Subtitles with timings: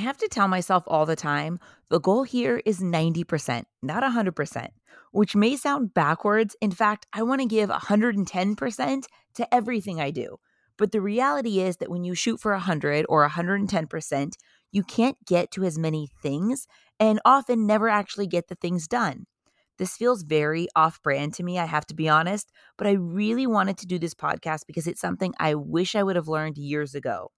[0.00, 4.68] I have to tell myself all the time the goal here is 90%, not 100%,
[5.12, 6.56] which may sound backwards.
[6.62, 10.38] In fact, I want to give 110% to everything I do.
[10.78, 14.32] But the reality is that when you shoot for 100 or 110%,
[14.72, 16.66] you can't get to as many things
[16.98, 19.26] and often never actually get the things done.
[19.76, 23.46] This feels very off brand to me, I have to be honest, but I really
[23.46, 26.94] wanted to do this podcast because it's something I wish I would have learned years
[26.94, 27.32] ago.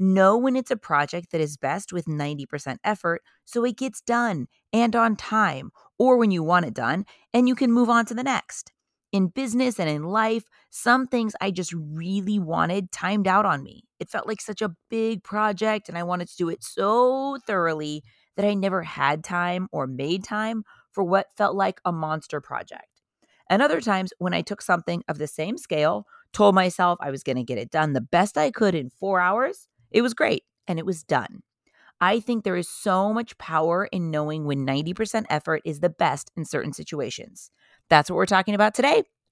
[0.00, 4.46] Know when it's a project that is best with 90% effort so it gets done
[4.72, 8.14] and on time, or when you want it done and you can move on to
[8.14, 8.70] the next.
[9.10, 13.82] In business and in life, some things I just really wanted timed out on me.
[13.98, 18.04] It felt like such a big project and I wanted to do it so thoroughly
[18.36, 20.62] that I never had time or made time
[20.92, 23.02] for what felt like a monster project.
[23.50, 27.24] And other times when I took something of the same scale, told myself I was
[27.24, 30.44] going to get it done the best I could in four hours, it was great
[30.66, 31.42] and it was done.
[32.00, 36.30] I think there is so much power in knowing when 90% effort is the best
[36.36, 37.50] in certain situations.
[37.90, 39.02] That's what we're talking about today.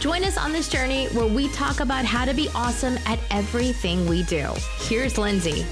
[0.00, 4.08] Join us on this journey where we talk about how to be awesome at everything
[4.08, 4.50] we do.
[4.78, 5.66] Here's Lindsay.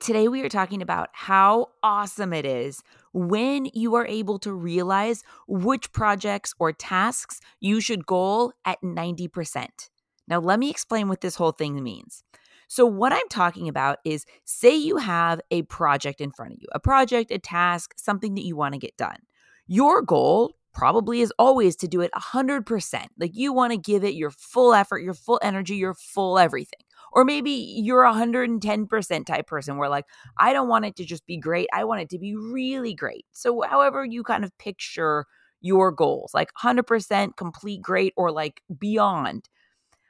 [0.00, 5.22] Today, we are talking about how awesome it is when you are able to realize
[5.46, 9.90] which projects or tasks you should goal at 90%.
[10.26, 12.24] Now, let me explain what this whole thing means.
[12.68, 16.68] So, what I'm talking about is say you have a project in front of you,
[16.72, 19.18] a project, a task, something that you want to get done.
[19.66, 23.06] Your goal probably is always to do it 100%.
[23.18, 26.80] Like you want to give it your full effort, your full energy, your full everything.
[27.12, 30.04] Or maybe you're a 110% type person where, like,
[30.36, 31.68] I don't want it to just be great.
[31.72, 33.24] I want it to be really great.
[33.32, 35.24] So, however, you kind of picture
[35.60, 39.48] your goals, like 100% complete great or like beyond.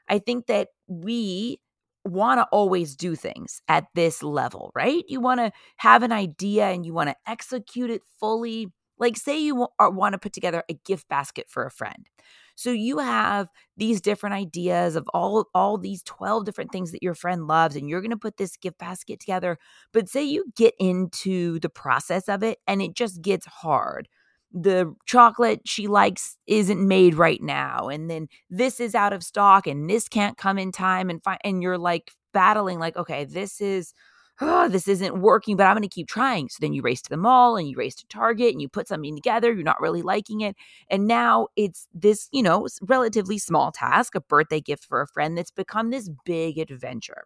[0.09, 1.61] I think that we
[2.09, 5.05] want to always do things at this level, right?
[5.09, 8.69] You want to have an idea and you want to execute it fully.
[8.99, 12.07] Like, say you want to put together a gift basket for a friend.
[12.57, 17.15] So you have these different ideas of all all these 12 different things that your
[17.15, 19.59] friend loves and you're going to put this gift basket together.
[19.93, 24.09] But say you get into the process of it and it just gets hard
[24.53, 29.67] the chocolate she likes isn't made right now and then this is out of stock
[29.67, 33.61] and this can't come in time and find and you're like battling like okay this
[33.61, 33.93] is
[34.41, 36.49] oh, this isn't working but i'm going to keep trying.
[36.49, 38.89] So then you race to the mall and you race to target and you put
[38.89, 40.57] something together you're not really liking it
[40.89, 45.37] and now it's this you know relatively small task a birthday gift for a friend
[45.37, 47.25] that's become this big adventure.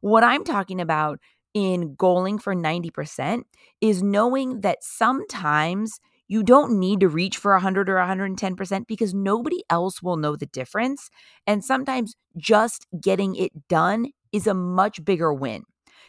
[0.00, 1.18] What i'm talking about
[1.52, 3.44] in goaling for 90%
[3.80, 9.62] is knowing that sometimes you don't need to reach for 100 or 110% because nobody
[9.70, 11.08] else will know the difference.
[11.46, 15.64] And sometimes just getting it done is a much bigger win.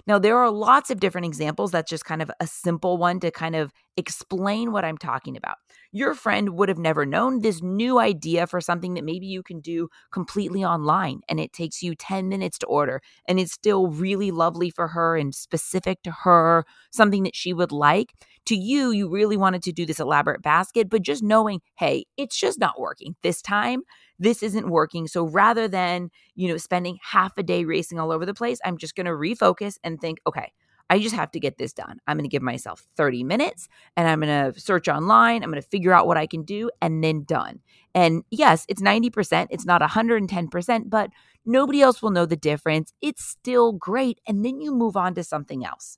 [0.05, 1.71] Now, there are lots of different examples.
[1.71, 5.57] That's just kind of a simple one to kind of explain what I'm talking about.
[5.91, 9.59] Your friend would have never known this new idea for something that maybe you can
[9.59, 14.31] do completely online and it takes you 10 minutes to order and it's still really
[14.31, 18.13] lovely for her and specific to her, something that she would like.
[18.45, 22.39] To you, you really wanted to do this elaborate basket, but just knowing, hey, it's
[22.39, 23.81] just not working this time
[24.19, 25.07] this isn't working.
[25.07, 28.77] So rather than, you know, spending half a day racing all over the place, I'm
[28.77, 30.51] just going to refocus and think, okay,
[30.89, 31.99] I just have to get this done.
[32.07, 35.43] I'm going to give myself 30 minutes and I'm going to search online.
[35.43, 37.59] I'm going to figure out what I can do and then done.
[37.93, 41.09] And yes, it's 90%, it's not 110%, but
[41.45, 42.93] nobody else will know the difference.
[43.01, 44.21] It's still great.
[44.27, 45.97] And then you move on to something else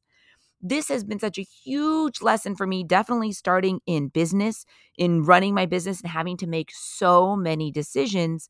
[0.62, 4.66] this has been such a huge lesson for me, definitely starting in business,
[4.98, 8.50] in running my business and having to make so many decisions.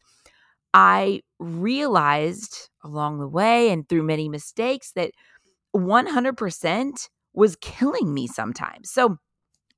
[0.74, 5.12] I realized along the way and through many mistakes that
[5.76, 8.92] 100% was killing me sometimes.
[8.92, 9.18] So,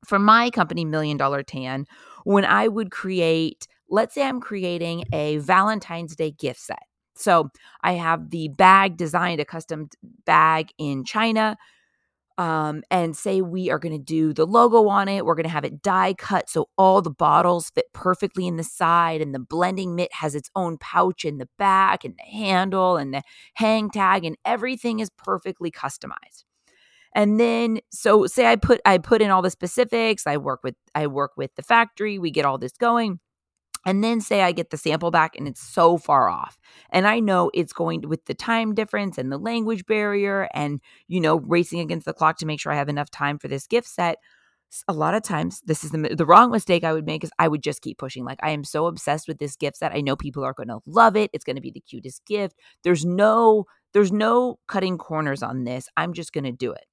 [0.08, 1.86] for my company, Million Dollar Tan,
[2.24, 6.84] when I would create, let's say I'm creating a Valentine's Day gift set.
[7.16, 7.50] So,
[7.84, 9.90] I have the bag designed, a custom
[10.26, 11.58] bag in China
[12.42, 15.26] um, and say we are going to do the logo on it.
[15.26, 18.64] We're going to have it die cut so all the bottles fit perfectly in the
[18.64, 22.98] side, and the blending mitt has its own pouch in the back, and the handle,
[22.98, 23.22] and the
[23.54, 26.46] hang tag, and everything is perfectly customized.
[27.14, 30.76] And then so say I put I put in all the specifics, I work with
[30.96, 33.20] I work with the factory, we get all this going.
[33.86, 36.60] And then say I get the sample back and it's so far off.
[36.92, 40.82] And I know it's going to, with the time difference and the language barrier and,
[41.08, 43.66] you know, racing against the clock to make sure I have enough time for this
[43.68, 44.18] gift set.
[44.88, 47.48] A lot of times, this is the, the wrong mistake I would make is I
[47.48, 48.24] would just keep pushing.
[48.24, 49.92] Like, I am so obsessed with this gift set.
[49.94, 51.30] I know people are going to love it.
[51.34, 52.56] It's going to be the cutest gift.
[52.84, 55.90] There's no, there's no cutting corners on this.
[55.98, 56.86] I'm just going to do it.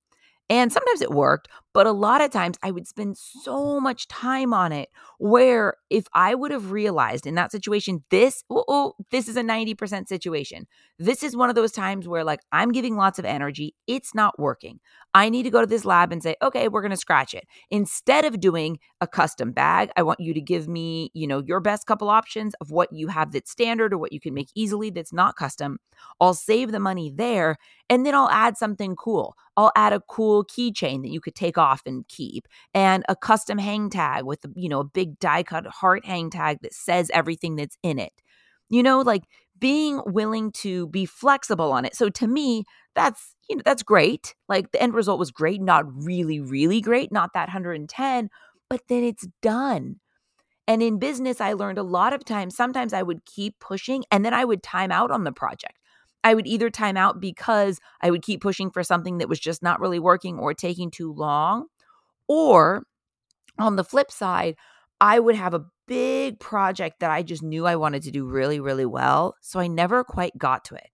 [0.50, 1.48] And sometimes it worked,
[1.78, 4.88] but a lot of times I would spend so much time on it
[5.18, 9.44] where if I would have realized in that situation, this, oh, oh, this is a
[9.44, 10.66] 90% situation.
[10.98, 14.40] This is one of those times where like I'm giving lots of energy, it's not
[14.40, 14.80] working.
[15.14, 17.44] I need to go to this lab and say, okay, we're going to scratch it.
[17.70, 21.60] Instead of doing a custom bag, I want you to give me, you know, your
[21.60, 24.90] best couple options of what you have that's standard or what you can make easily
[24.90, 25.78] that's not custom.
[26.20, 27.56] I'll save the money there
[27.88, 29.36] and then I'll add something cool.
[29.56, 33.58] I'll add a cool keychain that you could take off and keep and a custom
[33.58, 37.56] hang tag with, you know, a big die cut heart hang tag that says everything
[37.56, 38.12] that's in it.
[38.70, 39.22] You know, like
[39.58, 41.94] being willing to be flexible on it.
[41.94, 44.34] So to me, that's you know that's great.
[44.48, 48.28] Like the end result was great, not really really great, not that 110,
[48.68, 49.96] but then it's done.
[50.66, 54.22] And in business, I learned a lot of times, sometimes I would keep pushing and
[54.24, 55.77] then I would time out on the project.
[56.24, 59.62] I would either time out because I would keep pushing for something that was just
[59.62, 61.66] not really working or taking too long.
[62.28, 62.84] Or
[63.58, 64.56] on the flip side,
[65.00, 68.60] I would have a big project that I just knew I wanted to do really,
[68.60, 69.36] really well.
[69.40, 70.88] So I never quite got to it.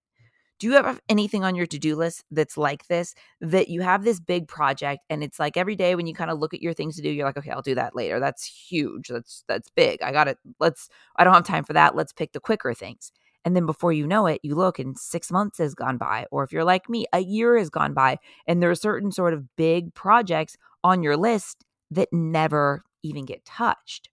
[0.61, 3.15] Do you have anything on your to do list that's like this?
[3.41, 6.38] That you have this big project and it's like every day when you kind of
[6.38, 8.20] look at your things to do, you're like, okay, I'll do that later.
[8.20, 9.09] That's huge.
[9.09, 10.00] That's that's big.
[10.00, 10.38] I got it.
[10.61, 11.97] Let's I don't have time for that.
[11.97, 13.11] Let's pick the quicker things.
[13.44, 16.26] And then before you know it, you look and six months has gone by.
[16.31, 18.19] Or if you're like me, a year has gone by.
[18.46, 23.44] And there are certain sort of big projects on your list that never even get
[23.44, 24.08] touched.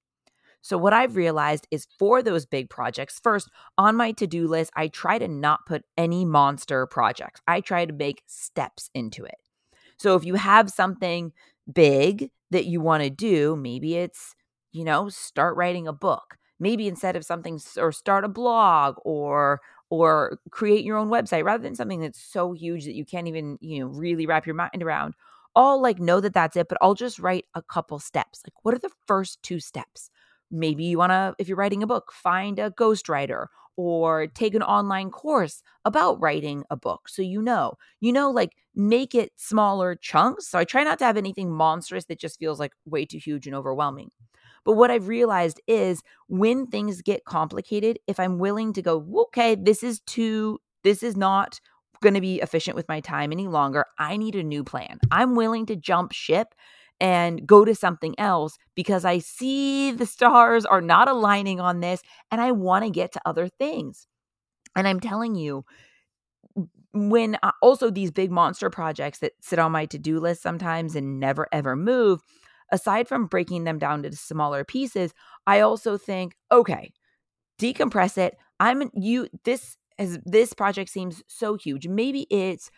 [0.61, 4.71] So, what I've realized is for those big projects, first on my to do list,
[4.75, 7.41] I try to not put any monster projects.
[7.47, 9.37] I try to make steps into it.
[9.97, 11.33] So, if you have something
[11.71, 14.35] big that you want to do, maybe it's,
[14.71, 19.61] you know, start writing a book maybe instead of something or start a blog or
[19.89, 23.57] or create your own website rather than something that's so huge that you can't even
[23.61, 25.15] you know really wrap your mind around
[25.55, 28.41] i'll like know that that's it but i'll just write a couple steps.
[28.45, 30.09] Like what are the first two steps?
[30.51, 33.47] Maybe you want to if you're writing a book find a ghostwriter
[33.77, 37.73] or take an online course about writing a book so you know.
[38.01, 42.05] You know like make it smaller chunks so i try not to have anything monstrous
[42.05, 44.09] that just feels like way too huge and overwhelming
[44.63, 49.55] but what I've realized is when things get complicated, if I'm willing to go, okay,
[49.55, 51.59] this is too, this is not
[52.01, 53.85] going to be efficient with my time any longer.
[53.99, 54.99] I need a new plan.
[55.11, 56.53] I'm willing to jump ship
[56.99, 62.01] and go to something else because I see the stars are not aligning on this
[62.29, 64.07] and I want to get to other things.
[64.75, 65.65] And I'm telling you,
[66.93, 70.95] when uh, also these big monster projects that sit on my to do list sometimes
[70.95, 72.21] and never ever move,
[72.71, 75.13] aside from breaking them down to smaller pieces,
[75.47, 76.91] I also think, okay,
[77.59, 78.37] decompress it.
[78.59, 81.87] I'm you this as this project seems so huge.
[81.87, 82.71] Maybe it's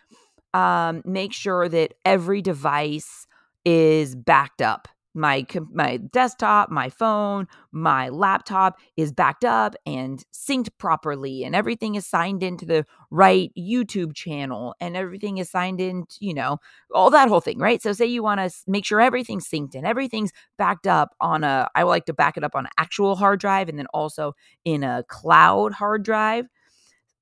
[0.54, 3.26] um make sure that every device
[3.66, 10.70] is backed up my my desktop, my phone, my laptop is backed up and synced
[10.78, 16.06] properly and everything is signed into the right YouTube channel and everything is signed in,
[16.20, 16.58] you know,
[16.94, 17.82] all that whole thing, right?
[17.82, 21.68] So say you want to make sure everything's synced and everything's backed up on a
[21.76, 24.34] I would like to back it up on an actual hard drive and then also
[24.66, 26.46] in a cloud hard drive.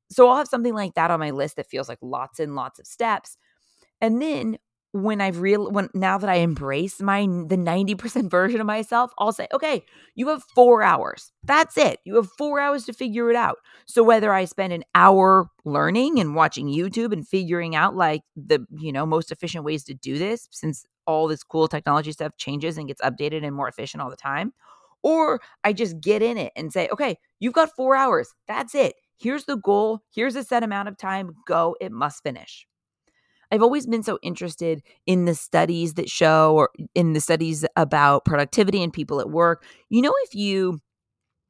[0.09, 2.79] So I'll have something like that on my list that feels like lots and lots
[2.79, 3.37] of steps.
[4.01, 4.57] And then
[4.93, 9.31] when I've real when now that I embrace my the 90% version of myself, I'll
[9.31, 11.31] say, okay, you have four hours.
[11.43, 11.99] That's it.
[12.03, 13.57] You have four hours to figure it out.
[13.85, 18.65] So whether I spend an hour learning and watching YouTube and figuring out like the,
[18.77, 22.77] you know, most efficient ways to do this, since all this cool technology stuff changes
[22.77, 24.53] and gets updated and more efficient all the time,
[25.03, 28.33] or I just get in it and say, okay, you've got four hours.
[28.47, 28.95] That's it.
[29.17, 30.01] Here's the goal.
[30.13, 31.31] Here's a set amount of time.
[31.47, 31.75] Go.
[31.79, 32.67] It must finish.
[33.51, 38.23] I've always been so interested in the studies that show or in the studies about
[38.25, 39.65] productivity and people at work.
[39.89, 40.79] You know, if you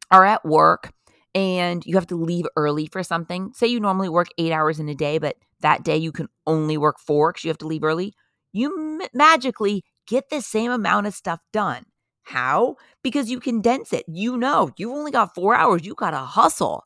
[0.10, 0.91] are at work
[1.36, 4.89] and you have to leave early for something, say you normally work eight hours in
[4.89, 7.84] a day, but that day you can only work four because you have to leave
[7.84, 8.13] early,
[8.51, 11.86] you m- magically get the same amount of stuff done.
[12.24, 12.75] How?
[13.03, 14.05] Because you condense it.
[14.08, 15.86] You know, you've only got four hours.
[15.86, 16.84] You got to hustle.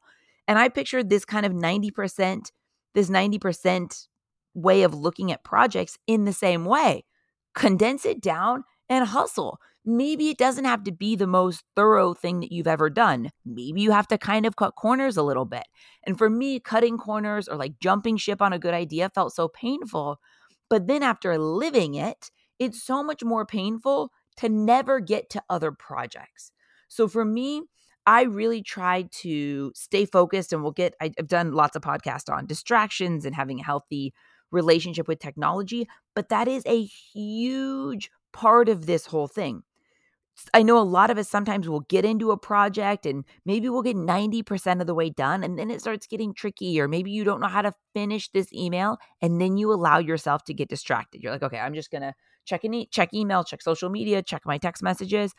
[0.48, 2.52] And I pictured this kind of 90%,
[2.94, 4.08] this 90%
[4.56, 7.06] way of looking at projects in the same way.
[7.54, 9.60] Condense it down and hustle.
[9.86, 13.30] Maybe it doesn't have to be the most thorough thing that you've ever done.
[13.46, 15.66] Maybe you have to kind of cut corners a little bit.
[16.08, 19.48] And for me, cutting corners or like jumping ship on a good idea felt so
[19.48, 20.20] painful.
[20.70, 25.72] But then after living it, it's so much more painful to never get to other
[25.72, 26.52] projects.
[26.88, 27.64] So for me,
[28.08, 32.46] I really tried to stay focused and we'll get I've done lots of podcasts on
[32.46, 34.14] distractions and having a healthy
[34.56, 39.64] relationship with technology, but that is a huge part of this whole thing.
[40.54, 43.82] I know a lot of us sometimes will get into a project and maybe we'll
[43.82, 47.24] get 90% of the way done and then it starts getting tricky or maybe you
[47.24, 51.24] don't know how to finish this email and then you allow yourself to get distracted.
[51.24, 54.58] You're like, "Okay, I'm just to check in, check email, check social media, check my
[54.58, 55.34] text messages."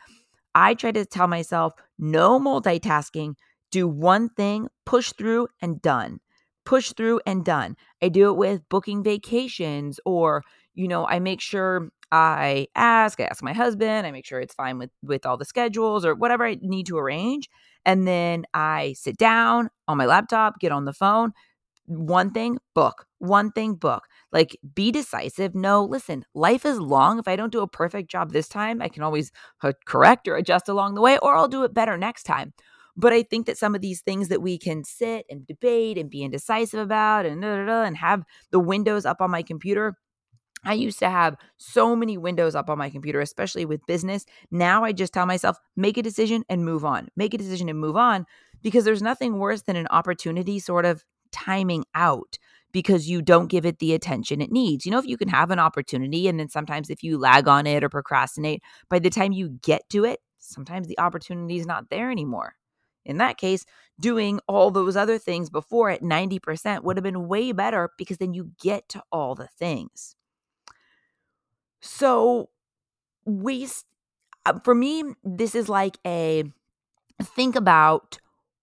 [0.55, 3.35] I try to tell myself no multitasking,
[3.71, 6.19] do one thing, push through and done.
[6.67, 7.77] Push through and done.
[8.03, 10.43] I do it with booking vacations or,
[10.75, 14.53] you know, I make sure I ask, I ask my husband, I make sure it's
[14.53, 17.49] fine with with all the schedules or whatever I need to arrange.
[17.85, 21.31] And then I sit down on my laptop, get on the phone,
[21.85, 23.05] one thing, book.
[23.19, 24.03] One thing, book.
[24.33, 25.55] Like be decisive.
[25.55, 27.19] No, listen, life is long.
[27.19, 29.31] If I don't do a perfect job this time, I can always
[29.85, 32.53] correct or adjust along the way, or I'll do it better next time.
[32.97, 36.09] But I think that some of these things that we can sit and debate and
[36.09, 39.95] be indecisive about and, da, da, da, and have the windows up on my computer,
[40.65, 44.25] I used to have so many windows up on my computer, especially with business.
[44.49, 47.09] Now I just tell myself, make a decision and move on.
[47.15, 48.25] Make a decision and move on
[48.63, 52.37] because there's nothing worse than an opportunity sort of timing out
[52.71, 54.85] because you don't give it the attention it needs.
[54.85, 57.67] You know, if you can have an opportunity and then sometimes if you lag on
[57.67, 61.89] it or procrastinate, by the time you get to it, sometimes the opportunity is not
[61.89, 62.55] there anymore.
[63.07, 63.65] In that case,
[63.99, 68.33] doing all those other things before at 90% would have been way better because then
[68.33, 70.15] you get to all the things.
[71.81, 72.49] So,
[73.25, 73.85] waste
[74.47, 76.45] uh, for me, this is like a
[77.21, 78.17] think about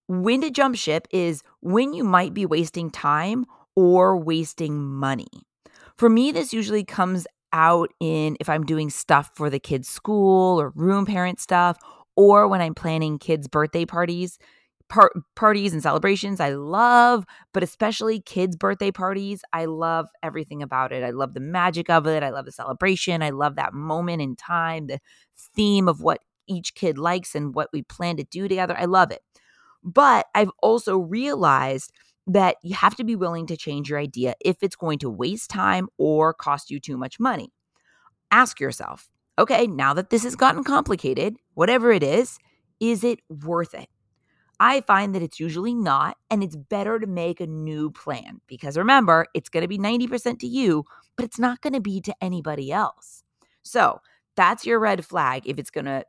[0.08, 3.44] when to jump ship is when you might be wasting time
[3.76, 5.28] or wasting money.
[5.96, 10.60] For me, this usually comes out in if I'm doing stuff for the kids' school
[10.60, 11.78] or room parent stuff,
[12.16, 14.38] or when I'm planning kids' birthday parties.
[14.90, 19.42] Par- parties and celebrations I love, but especially kids' birthday parties.
[19.52, 21.02] I love everything about it.
[21.02, 22.22] I love the magic of it.
[22.22, 23.22] I love the celebration.
[23.22, 25.00] I love that moment in time, the
[25.56, 28.76] theme of what each kid likes and what we plan to do together.
[28.78, 29.22] I love it.
[29.82, 31.90] But I've also realized
[32.26, 35.50] that you have to be willing to change your idea if it's going to waste
[35.50, 37.52] time or cost you too much money.
[38.30, 42.38] Ask yourself, okay, now that this has gotten complicated, whatever it is,
[42.80, 43.88] is it worth it?
[44.60, 48.76] I find that it's usually not, and it's better to make a new plan because
[48.76, 50.84] remember, it's going to be 90% to you,
[51.16, 53.24] but it's not going to be to anybody else.
[53.62, 54.00] So,
[54.36, 56.04] that's your red flag if it's going to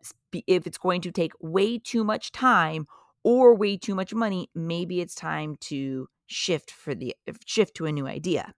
[0.47, 2.87] if it's going to take way too much time
[3.23, 7.91] or way too much money, maybe it's time to shift for the shift to a
[7.91, 8.53] new idea.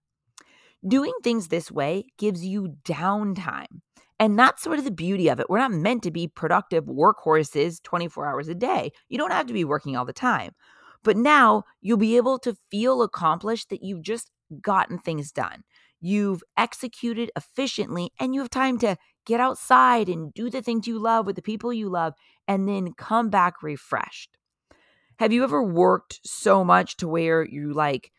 [0.88, 3.82] Doing things this way gives you downtime.
[4.20, 5.50] And that's sort of the beauty of it.
[5.50, 8.92] We're not meant to be productive workhorses 24 hours a day.
[9.10, 10.54] You don't have to be working all the time.
[11.04, 14.32] But now you'll be able to feel accomplished that you've just
[14.62, 15.64] gotten things done.
[16.00, 21.00] You've executed efficiently and you have time to get outside and do the things you
[21.00, 22.14] love with the people you love
[22.48, 24.38] and then come back refreshed.
[25.20, 28.12] Have you ever worked so much to where you like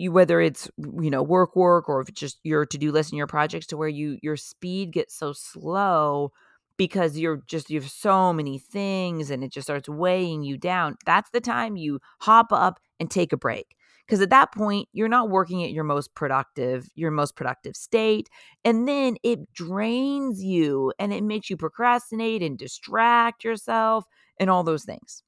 [0.00, 3.18] you whether it's you know work work or if it's just your to-do list and
[3.18, 6.32] your projects to where you your speed gets so slow
[6.76, 10.96] because you're just you have so many things and it just starts weighing you down.
[11.04, 13.76] That's the time you hop up and take a break.
[14.06, 18.28] Because at that point, you're not working at your most productive, your most productive state.
[18.64, 24.06] And then it drains you and it makes you procrastinate and distract yourself
[24.38, 25.22] and all those things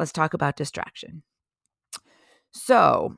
[0.00, 1.22] let's talk about distraction.
[2.52, 3.16] So,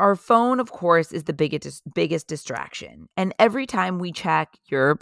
[0.00, 3.08] our phone of course is the biggest biggest distraction.
[3.16, 4.98] And every time we check your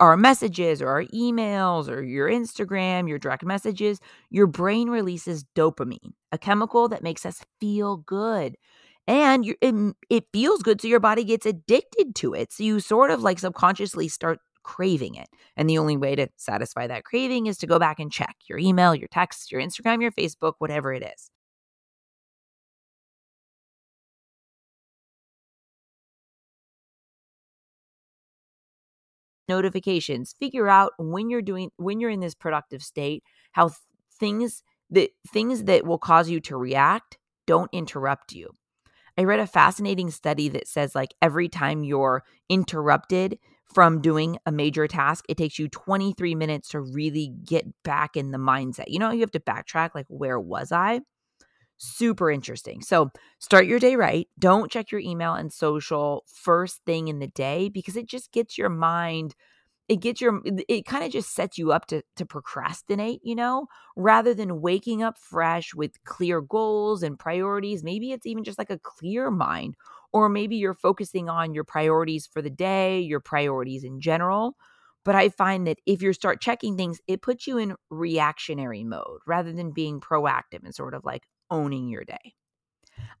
[0.00, 4.00] our messages or our emails or your Instagram, your direct messages,
[4.30, 8.56] your brain releases dopamine, a chemical that makes us feel good.
[9.06, 12.52] And you, it, it feels good, so your body gets addicted to it.
[12.52, 15.28] So you sort of like subconsciously start craving it.
[15.56, 18.58] And the only way to satisfy that craving is to go back and check your
[18.58, 21.30] email, your text, your Instagram, your Facebook, whatever it is.
[29.48, 33.22] Notifications figure out when you're doing when you're in this productive state
[33.52, 33.78] how th-
[34.18, 38.50] things that things that will cause you to react don't interrupt you
[39.18, 43.38] I read a fascinating study that says like every time you're interrupted
[43.72, 48.30] from doing a major task, it takes you 23 minutes to really get back in
[48.30, 48.84] the mindset.
[48.88, 51.00] You know, you have to backtrack like where was I?
[51.78, 52.80] Super interesting.
[52.80, 54.28] So, start your day right.
[54.38, 58.56] Don't check your email and social first thing in the day because it just gets
[58.56, 59.34] your mind
[59.88, 63.66] it gets your it kind of just sets you up to to procrastinate you know
[63.96, 68.70] rather than waking up fresh with clear goals and priorities maybe it's even just like
[68.70, 69.76] a clear mind
[70.12, 74.56] or maybe you're focusing on your priorities for the day your priorities in general
[75.04, 79.20] but i find that if you start checking things it puts you in reactionary mode
[79.26, 82.34] rather than being proactive and sort of like owning your day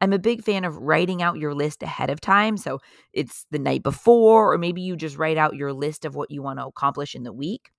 [0.00, 2.56] I'm a big fan of writing out your list ahead of time.
[2.56, 2.80] So
[3.12, 6.42] it's the night before, or maybe you just write out your list of what you
[6.42, 7.70] want to accomplish in the week.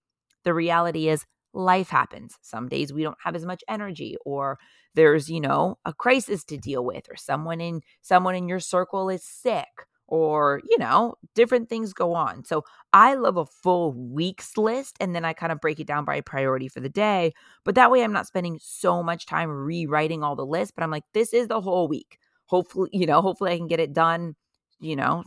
[0.44, 2.38] The reality is, life happens.
[2.42, 4.60] Some days we don't have as much energy, or
[4.96, 9.10] there's, you know, a crisis to deal with, or someone in someone in your circle
[9.10, 9.68] is sick,
[10.08, 12.44] or you know different things go on.
[12.46, 16.06] So i love a full weeks list and then i kind of break it down
[16.06, 17.34] by priority for the day
[17.66, 20.92] but that way i'm not spending so much time rewriting all the lists but i'm
[20.92, 22.18] like this is the whole week.
[22.46, 24.36] Hopefully you know hopefully i can get it done
[24.80, 25.24] you know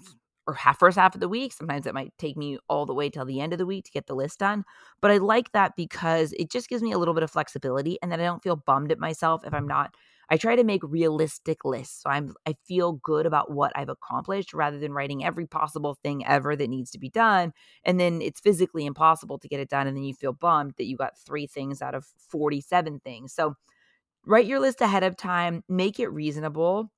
[0.46, 1.52] or half first half of the week.
[1.52, 3.90] Sometimes it might take me all the way till the end of the week to
[3.90, 4.64] get the list done
[5.00, 8.10] but i like that because it just gives me a little bit of flexibility and
[8.10, 9.94] then i don't feel bummed at myself if i'm not
[10.30, 12.02] I try to make realistic lists.
[12.02, 16.24] So I'm I feel good about what I've accomplished rather than writing every possible thing
[16.26, 17.52] ever that needs to be done.
[17.84, 19.86] And then it's physically impossible to get it done.
[19.86, 23.32] And then you feel bummed that you got three things out of 47 things.
[23.34, 23.56] So
[24.26, 26.90] write your list ahead of time, make it reasonable,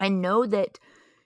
[0.00, 0.78] I know that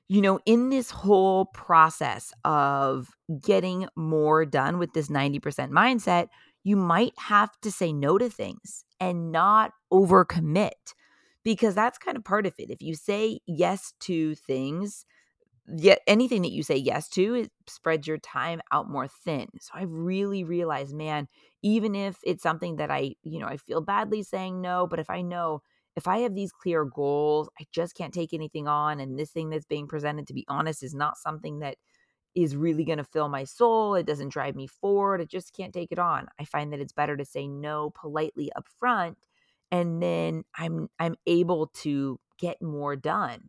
[0.09, 3.09] you know, in this whole process of
[3.43, 6.29] getting more done with this 90% mindset,
[6.63, 10.95] you might have to say no to things and not overcommit
[11.47, 12.71] because that's kind of part of it.
[12.71, 15.07] If you say yes to things,
[15.77, 19.73] yet anything that you say yes to it spreads your time out more thin so
[19.75, 21.29] i've really realized man
[21.63, 25.11] even if it's something that i you know i feel badly saying no but if
[25.11, 25.63] i know
[25.97, 29.51] if i have these clear goals i just can't take anything on and this thing
[29.51, 31.77] that's being presented to be honest is not something that
[32.35, 35.75] is really going to fill my soul it doesn't drive me forward i just can't
[35.75, 39.17] take it on i find that it's better to say no politely up front
[39.77, 43.49] and then I'm I'm able to get more done.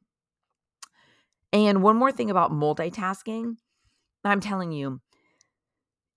[1.54, 3.56] And one more thing about multitasking,
[4.24, 5.02] I'm telling you,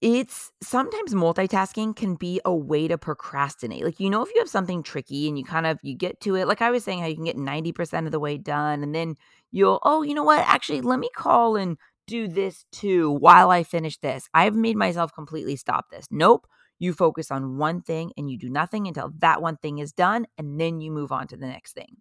[0.00, 3.84] it's sometimes multitasking can be a way to procrastinate.
[3.84, 6.36] Like, you know, if you have something tricky and you kind of you get to
[6.36, 8.94] it, like I was saying, how you can get 90% of the way done, and
[8.94, 9.16] then
[9.52, 10.40] you'll, oh, you know what?
[10.46, 14.28] Actually, let me call and do this too while I finish this.
[14.32, 16.06] I've made myself completely stop this.
[16.10, 16.46] Nope.
[16.80, 20.26] You focus on one thing and you do nothing until that one thing is done,
[20.38, 21.98] and then you move on to the next thing.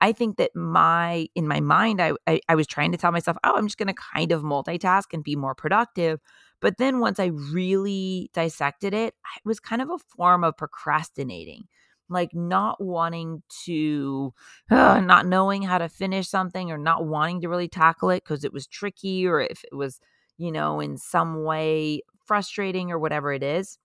[0.00, 3.36] I think that my in my mind, I I, I was trying to tell myself,
[3.44, 6.20] oh, I'm just going to kind of multitask and be more productive.
[6.60, 11.64] But then once I really dissected it, it was kind of a form of procrastinating
[12.08, 14.34] like not wanting to
[14.70, 18.44] uh, not knowing how to finish something or not wanting to really tackle it because
[18.44, 20.00] it was tricky or if it was
[20.36, 23.78] you know in some way frustrating or whatever it is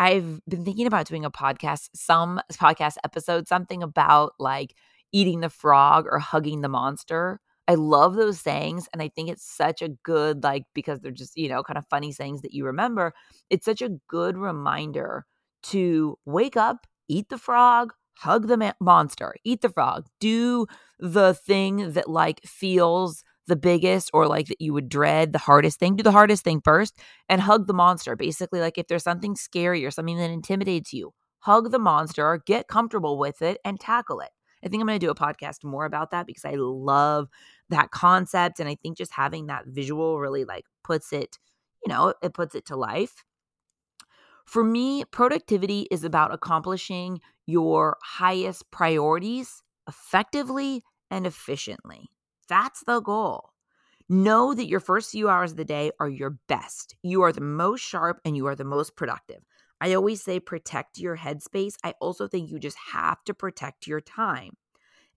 [0.00, 4.74] I've been thinking about doing a podcast, some podcast episode, something about like
[5.12, 7.38] eating the frog or hugging the monster.
[7.68, 8.88] I love those sayings.
[8.94, 11.84] And I think it's such a good, like, because they're just, you know, kind of
[11.90, 13.12] funny sayings that you remember.
[13.50, 15.26] It's such a good reminder
[15.64, 20.66] to wake up, eat the frog, hug the ma- monster, eat the frog, do
[20.98, 25.78] the thing that like feels the biggest or like that you would dread the hardest
[25.78, 28.16] thing, do the hardest thing first and hug the monster.
[28.16, 32.68] Basically, like if there's something scary or something that intimidates you, hug the monster, get
[32.68, 34.30] comfortable with it, and tackle it.
[34.64, 37.28] I think I'm going to do a podcast more about that because I love
[37.70, 38.60] that concept.
[38.60, 41.38] And I think just having that visual really like puts it,
[41.84, 43.24] you know, it puts it to life.
[44.46, 52.10] For me, productivity is about accomplishing your highest priorities effectively and efficiently.
[52.50, 53.52] That's the goal.
[54.08, 56.96] Know that your first few hours of the day are your best.
[57.00, 59.38] You are the most sharp and you are the most productive.
[59.80, 61.74] I always say protect your headspace.
[61.84, 64.56] I also think you just have to protect your time.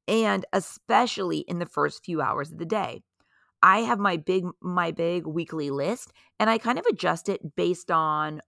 [0.08, 3.02] And especially in the first few hours of the day.
[3.64, 7.90] I have my big my big weekly list and I kind of adjust it based
[7.90, 8.42] on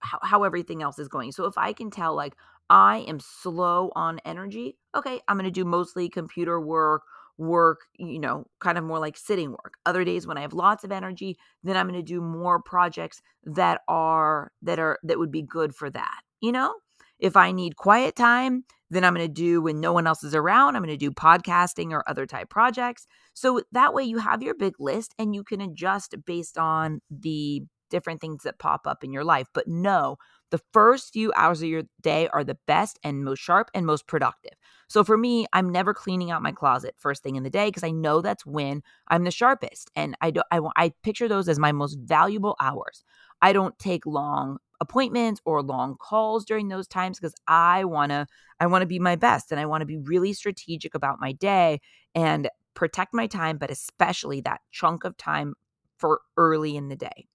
[0.00, 1.32] how, how everything else is going.
[1.32, 2.34] So if I can tell like
[2.68, 7.02] I am slow on energy, okay, I'm going to do mostly computer work
[7.38, 9.74] work, you know, kind of more like sitting work.
[9.86, 13.20] Other days when I have lots of energy, then I'm going to do more projects
[13.44, 16.20] that are that are that would be good for that.
[16.40, 16.74] You know,
[17.18, 20.34] if I need quiet time, Then I'm going to do when no one else is
[20.34, 23.06] around, I'm going to do podcasting or other type projects.
[23.34, 27.62] So that way you have your big list and you can adjust based on the
[27.90, 29.48] different things that pop up in your life.
[29.52, 30.16] But no,
[30.50, 34.06] the first few hours of your day are the best and most sharp and most
[34.06, 34.52] productive.
[34.94, 37.82] So for me, I'm never cleaning out my closet first thing in the day because
[37.82, 39.90] I know that's when I'm the sharpest.
[39.96, 43.02] And I do I I picture those as my most valuable hours.
[43.42, 48.28] I don't take long appointments or long calls during those times because I want to
[48.60, 51.32] I want to be my best and I want to be really strategic about my
[51.32, 51.80] day
[52.14, 55.54] and protect my time but especially that chunk of time
[55.98, 57.26] for early in the day.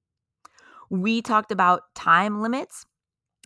[0.90, 2.86] We talked about time limits,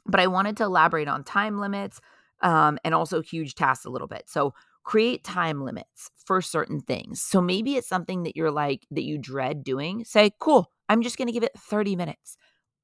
[0.06, 1.99] but I wanted to elaborate on time limits
[2.43, 4.25] um, and also huge tasks a little bit.
[4.27, 4.53] So
[4.84, 7.21] create time limits for certain things.
[7.21, 10.03] So maybe it's something that you're like that you dread doing.
[10.06, 12.38] Say, cool, I'm just going to give it 30 minutes.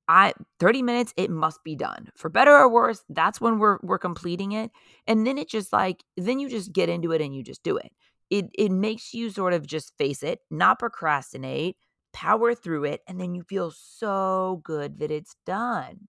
[0.08, 2.10] I 30 minutes it must be done.
[2.16, 4.72] For better or worse, that's when we're we're completing it.
[5.06, 7.78] And then it just like then you just get into it and you just do
[7.78, 7.92] it.
[8.32, 11.78] It it makes you sort of just face it, not procrastinate,
[12.12, 16.08] power through it and then you feel so good that it's done.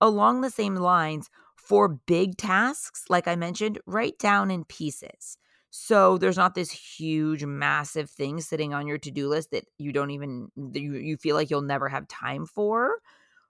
[0.00, 1.30] Along the same lines,
[1.68, 5.36] for big tasks, like I mentioned, write down in pieces.
[5.70, 9.92] So there's not this huge, massive thing sitting on your to do list that you
[9.92, 12.96] don't even, you, you feel like you'll never have time for.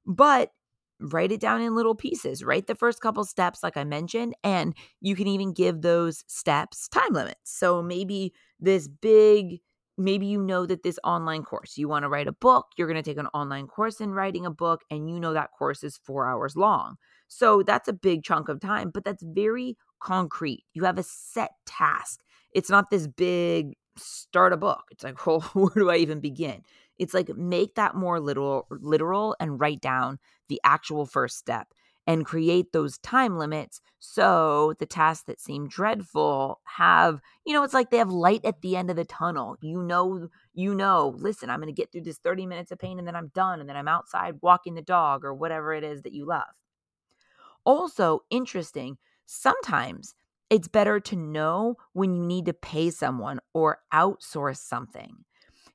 [0.07, 0.53] But
[1.01, 2.43] write it down in little pieces.
[2.43, 6.89] Write the first couple steps, like I mentioned, and you can even give those steps
[6.89, 7.39] time limits.
[7.57, 9.61] So maybe this big,
[9.97, 13.03] maybe you know that this online course, you want to write a book, you're going
[13.03, 15.97] to take an online course in writing a book, and you know that course is
[15.97, 16.97] four hours long.
[17.29, 20.65] So that's a big chunk of time, but that's very concrete.
[20.75, 22.21] You have a set task.
[22.55, 24.85] It's not this big start a book.
[24.91, 26.63] It's like, well, oh, where do I even begin?
[26.99, 31.69] It's like make that more literal literal and write down the actual first step
[32.09, 37.75] and create those time limits so the tasks that seem dreadful have you know it's
[37.75, 41.51] like they have light at the end of the tunnel you know you know listen
[41.51, 43.69] i'm going to get through this 30 minutes of pain and then i'm done and
[43.69, 46.49] then i'm outside walking the dog or whatever it is that you love
[47.69, 48.97] also interesting
[49.31, 50.15] Sometimes
[50.49, 55.11] it's better to know when you need to pay someone or outsource something.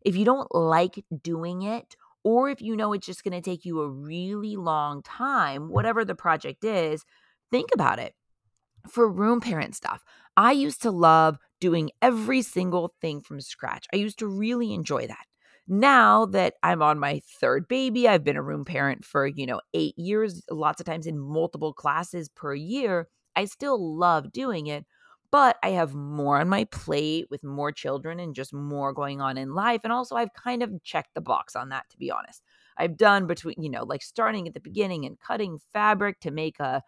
[0.03, 3.65] If you don't like doing it, or if you know it's just going to take
[3.65, 7.05] you a really long time, whatever the project is,
[7.51, 8.15] think about it.
[8.89, 10.03] For room parent stuff,
[10.37, 13.87] I used to love doing every single thing from scratch.
[13.93, 15.25] I used to really enjoy that.
[15.67, 19.61] Now that I'm on my third baby, I've been a room parent for, you know,
[19.73, 23.07] eight years, lots of times in multiple classes per year.
[23.35, 24.85] I still love doing it,
[25.31, 29.37] but I have more on my plate with more children and just more going on
[29.37, 29.81] in life.
[29.85, 32.43] And also, I've kind of checked the box on that, to be honest.
[32.77, 36.59] I've done between, you know, like starting at the beginning and cutting fabric to make
[36.59, 36.83] a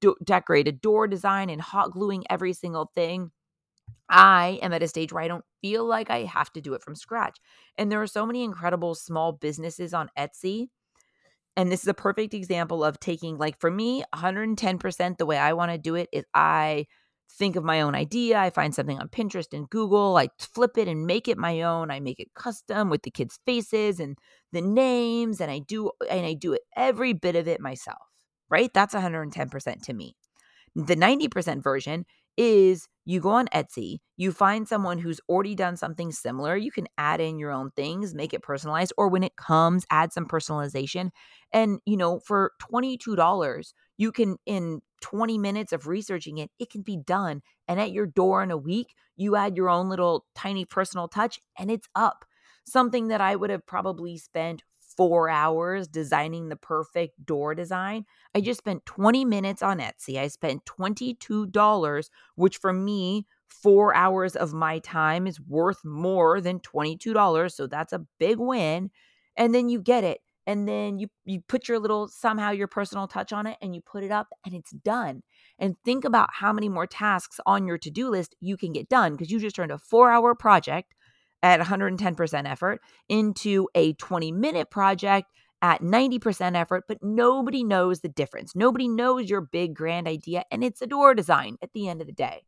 [0.00, 3.30] do- decorated door design and hot gluing every single thing.
[4.10, 6.82] I am at a stage where I don't feel like I have to do it
[6.82, 7.38] from scratch.
[7.76, 10.68] And there are so many incredible small businesses on Etsy
[11.58, 15.54] and this is a perfect example of taking, like, for me, 110% the way I
[15.54, 16.86] want to do it is I
[17.32, 18.38] think of my own idea.
[18.38, 20.16] I find something on Pinterest and Google.
[20.16, 21.90] I flip it and make it my own.
[21.90, 24.16] I make it custom with the kids' faces and
[24.52, 28.06] the names, and I do and I do it every bit of it myself.
[28.48, 28.72] Right?
[28.72, 30.14] That's 110% to me.
[30.76, 36.12] The 90% version is you go on Etsy, you find someone who's already done something
[36.12, 36.56] similar.
[36.58, 40.12] You can add in your own things, make it personalized, or when it comes, add
[40.12, 41.08] some personalization.
[41.50, 46.82] And, you know, for $22, you can, in 20 minutes of researching it, it can
[46.82, 47.40] be done.
[47.66, 51.40] And at your door in a week, you add your own little tiny personal touch
[51.58, 52.26] and it's up.
[52.66, 54.64] Something that I would have probably spent
[54.98, 58.04] four hours designing the perfect door design.
[58.34, 60.18] I just spent 20 minutes on Etsy.
[60.18, 66.58] I spent $22, which for me, four hours of my time is worth more than
[66.58, 67.52] $22.
[67.52, 68.90] So that's a big win.
[69.36, 70.18] And then you get it.
[70.48, 73.82] And then you you put your little somehow your personal touch on it and you
[73.82, 75.22] put it up and it's done.
[75.60, 79.12] And think about how many more tasks on your to-do list you can get done
[79.12, 80.94] because you just turned a 4-hour project
[81.42, 88.08] at 110% effort into a 20 minute project at 90% effort, but nobody knows the
[88.08, 88.54] difference.
[88.54, 92.06] Nobody knows your big grand idea, and it's a door design at the end of
[92.06, 92.42] the day.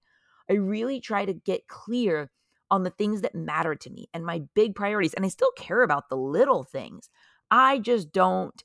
[0.48, 2.30] I really try to get clear
[2.70, 5.82] on the things that matter to me and my big priorities, and I still care
[5.82, 7.08] about the little things.
[7.50, 8.62] I just don't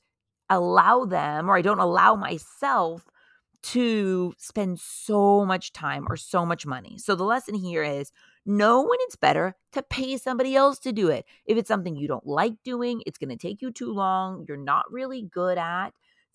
[0.48, 3.08] allow them, or I don't allow myself
[3.62, 6.98] to spend so much time or so much money.
[6.98, 8.12] So the lesson here is
[8.46, 11.24] know when it's better to pay somebody else to do it.
[11.46, 14.56] If it's something you don't like doing, it's going to take you too long, you're
[14.56, 15.90] not really good at,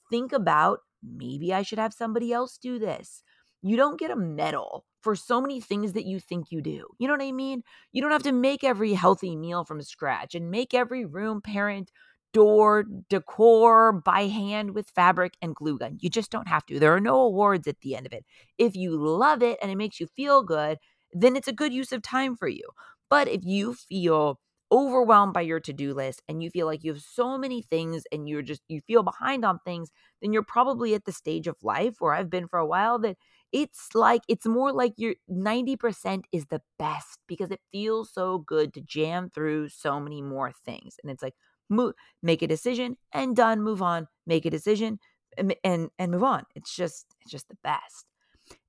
[0.10, 3.24] think about maybe I should have somebody else do this.
[3.62, 6.86] you don't get a medal for so many things that you think you do.
[7.00, 7.64] You know what I mean?
[7.92, 11.92] You don't have to make every healthy meal from scratch and make every room parent
[12.34, 15.98] door decor by hand with fabric and glue gun.
[16.00, 16.80] You just don't have to.
[16.80, 18.26] There are no awards at the end of it.
[18.58, 20.78] If you love it and it makes you feel good,
[21.14, 22.64] then it's a good use of time for you.
[23.10, 24.40] But if you feel
[24.72, 28.30] overwhelmed by your to-do list and you feel like you have so many things and
[28.30, 29.90] you're just you feel behind on things,
[30.22, 33.18] then you're probably at the stage of life where I've been for a while that
[33.52, 38.74] it's like it's more like your 90% is the best because it feels so good
[38.74, 40.96] to jam through so many more things.
[41.04, 41.36] And it's like
[41.70, 41.94] move
[42.24, 45.00] make a decision and done, move on, make a decision
[45.38, 46.46] and and, and move on.
[46.56, 48.06] It's just it's just the best.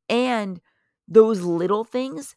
[0.09, 0.61] And
[1.13, 2.37] those little things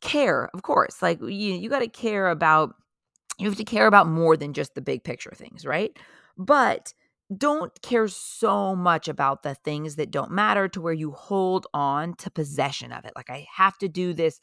[0.00, 1.02] care, of course.
[1.02, 2.74] Like you you got to care about
[3.38, 5.96] you have to care about more than just the big picture things, right?
[6.38, 6.94] But
[7.36, 12.14] don't care so much about the things that don't matter to where you hold on
[12.14, 13.12] to possession of it.
[13.16, 14.40] Like, I have to do this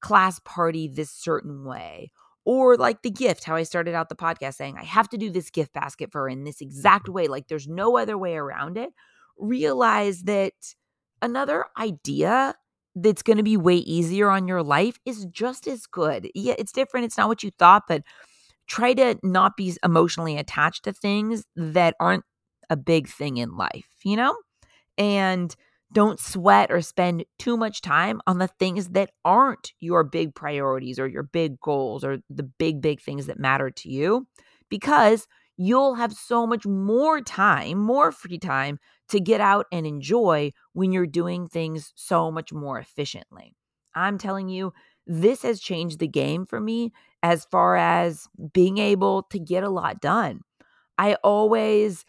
[0.00, 2.12] class party this certain way.
[2.44, 5.30] Or like the gift, how I started out the podcast saying, I have to do
[5.30, 7.26] this gift basket for in this exact way.
[7.26, 8.90] Like, there's no other way around it.
[9.38, 10.52] Realize that
[11.22, 12.54] another idea
[12.96, 16.30] that's going to be way easier on your life is just as good.
[16.34, 17.04] Yeah, it's different.
[17.04, 18.02] It's not what you thought, but
[18.66, 22.24] try to not be emotionally attached to things that aren't
[22.70, 24.36] a big thing in life, you know?
[24.98, 25.54] And
[25.92, 30.98] don't sweat or spend too much time on the things that aren't your big priorities
[30.98, 34.26] or your big goals or the big, big things that matter to you
[34.68, 40.52] because you'll have so much more time, more free time to get out and enjoy
[40.72, 43.54] when you're doing things so much more efficiently.
[43.94, 44.72] I'm telling you,
[45.06, 46.92] this has changed the game for me
[47.22, 50.40] as far as being able to get a lot done.
[50.98, 52.04] I always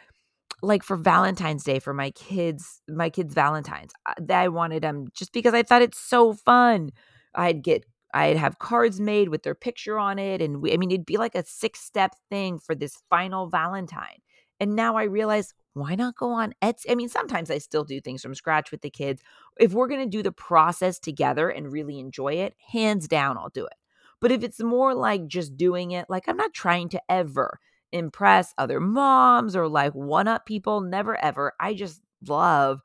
[0.62, 3.92] like for Valentine's Day for my kids, my kids' Valentines.
[4.30, 6.92] I wanted them just because I thought it's so fun.
[7.36, 10.42] I'd get I'd have cards made with their picture on it.
[10.42, 14.22] And we, I mean, it'd be like a six step thing for this final Valentine.
[14.60, 16.90] And now I realize why not go on Etsy?
[16.90, 19.22] I mean, sometimes I still do things from scratch with the kids.
[19.60, 23.50] If we're going to do the process together and really enjoy it, hands down, I'll
[23.50, 23.76] do it.
[24.20, 27.60] But if it's more like just doing it, like I'm not trying to ever
[27.92, 31.54] impress other moms or like one up people, never ever.
[31.60, 32.82] I just love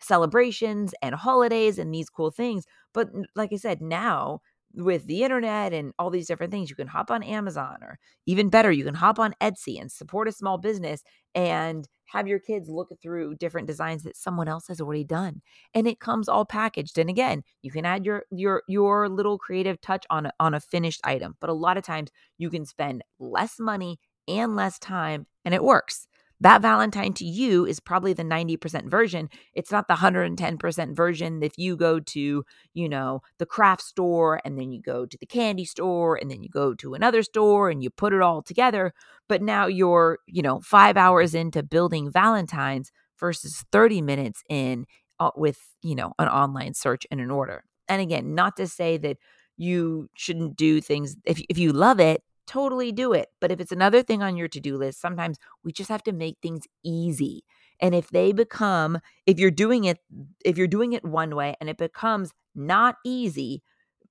[0.00, 2.66] celebrations and holidays and these cool things.
[2.92, 4.40] But like I said, now
[4.74, 8.48] with the internet and all these different things, you can hop on Amazon or even
[8.48, 11.02] better, you can hop on Etsy and support a small business
[11.34, 15.40] and have your kids look through different designs that someone else has already done.
[15.74, 16.98] And it comes all packaged.
[16.98, 20.60] And again, you can add your your your little creative touch on a, on a
[20.60, 25.26] finished item, but a lot of times you can spend less money and less time
[25.44, 26.06] and it works.
[26.42, 29.30] That Valentine to you is probably the 90% version.
[29.54, 34.58] It's not the 110% version if you go to, you know, the craft store and
[34.58, 37.80] then you go to the candy store and then you go to another store and
[37.80, 38.92] you put it all together.
[39.28, 44.86] But now you're, you know, five hours into building Valentines versus 30 minutes in
[45.20, 47.62] uh, with, you know, an online search and an order.
[47.88, 49.16] And again, not to say that
[49.56, 53.28] you shouldn't do things if, if you love it totally do it.
[53.40, 56.12] But if it's another thing on your to do list, sometimes we just have to
[56.12, 57.44] make things easy.
[57.80, 59.98] And if they become, if you're doing it,
[60.44, 63.62] if you're doing it one way and it becomes not easy,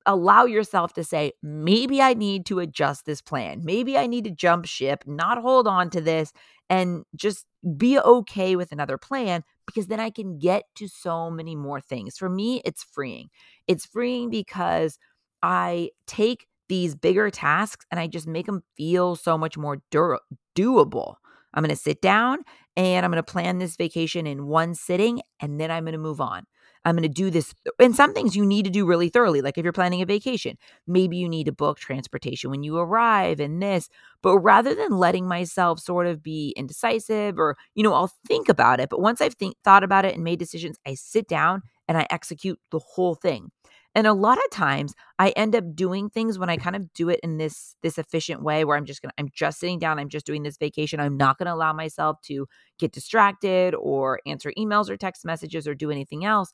[0.05, 3.61] allow yourself to say, maybe I need to adjust this plan.
[3.63, 6.33] Maybe I need to jump ship, not hold on to this,
[6.69, 7.45] and just
[7.77, 12.17] be okay with another plan because then I can get to so many more things.
[12.17, 13.29] For me, it's freeing.
[13.67, 14.97] It's freeing because
[15.43, 21.15] I take these bigger tasks and I just make them feel so much more doable.
[21.53, 22.45] I'm going to sit down
[22.77, 25.99] and I'm going to plan this vacation in one sitting and then I'm going to
[25.99, 26.45] move on.
[26.85, 27.53] I'm going to do this.
[27.77, 29.41] And some things you need to do really thoroughly.
[29.41, 30.57] Like if you're planning a vacation,
[30.87, 33.89] maybe you need to book transportation when you arrive and this.
[34.23, 38.79] But rather than letting myself sort of be indecisive or, you know, I'll think about
[38.79, 38.87] it.
[38.87, 42.61] But once I've thought about it and made decisions, I sit down and I execute
[42.71, 43.51] the whole thing.
[43.93, 47.09] And a lot of times I end up doing things when I kind of do
[47.09, 50.09] it in this this efficient way where I'm just to I'm just sitting down, I'm
[50.09, 50.99] just doing this vacation.
[50.99, 52.47] I'm not to allow myself to
[52.79, 56.53] get distracted or answer emails or text messages or do anything else.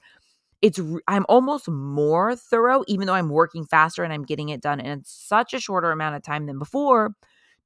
[0.61, 4.79] It's I'm almost more thorough even though I'm working faster and I'm getting it done
[4.79, 7.15] in such a shorter amount of time than before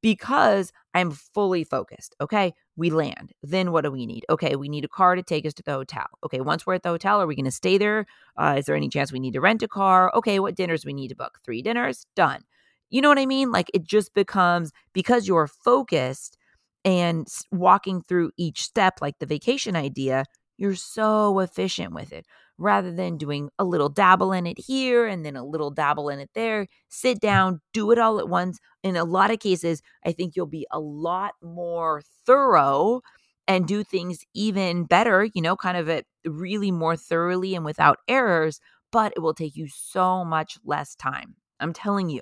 [0.02, 2.16] because I'm fully focused.
[2.20, 3.32] Okay, we land.
[3.44, 4.26] Then what do we need?
[4.30, 6.08] Okay, we need a car to take us to the hotel.
[6.24, 8.06] Okay, once we're at the hotel, are we going to stay there?
[8.38, 10.12] Uh, is there any chance we need to rent a car?
[10.16, 11.40] Okay, what dinners we need to book?
[11.44, 12.06] Three dinners?
[12.16, 12.42] Done.
[12.90, 13.52] You know what I mean?
[13.52, 16.38] Like it just becomes because you're focused
[16.84, 20.26] and walking through each step, like the vacation idea,
[20.58, 22.26] you're so efficient with it
[22.62, 26.20] rather than doing a little dabble in it here and then a little dabble in
[26.20, 26.68] it there.
[26.90, 28.60] Sit down, do it all at once.
[28.84, 33.02] In a lot of cases, I think you'll be a lot more thorough
[33.48, 37.98] and do things even better, you know, kind of it really more thoroughly and without
[38.08, 38.60] errors,
[38.92, 41.36] but it will take you so much less time.
[41.60, 42.22] I'm telling you.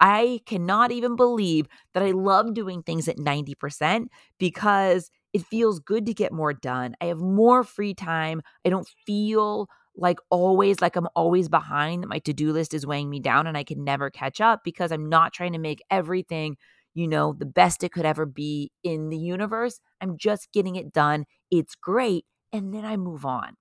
[0.00, 6.06] I cannot even believe that I love doing things at 90% because it feels good
[6.06, 6.94] to get more done.
[7.00, 8.42] I have more free time.
[8.64, 9.68] I don't feel
[9.98, 13.64] like always like I'm always behind my to-do list is weighing me down and I
[13.64, 16.56] can never catch up because I'm not trying to make everything,
[16.94, 19.80] you know, the best it could ever be in the universe.
[20.00, 21.26] I'm just getting it done.
[21.50, 23.56] It's great and then I move on.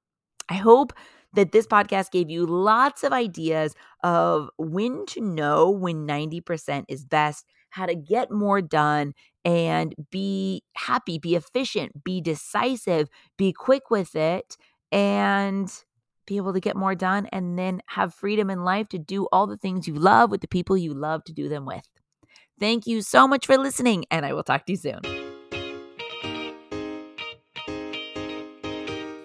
[0.49, 0.93] I hope
[1.33, 7.03] that this podcast gave you lots of ideas of when to know when 90% is
[7.03, 13.89] best, how to get more done and be happy, be efficient, be decisive, be quick
[13.89, 14.55] with it,
[14.91, 15.83] and
[16.27, 19.47] be able to get more done and then have freedom in life to do all
[19.47, 21.87] the things you love with the people you love to do them with.
[22.59, 24.99] Thank you so much for listening, and I will talk to you soon.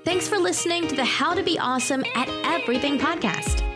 [0.05, 3.72] Thanks for listening to the How to Be Awesome at Everything podcast.